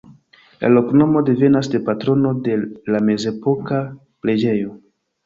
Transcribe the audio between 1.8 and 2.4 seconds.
patrono